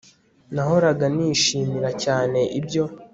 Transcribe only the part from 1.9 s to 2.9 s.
cyane ibyo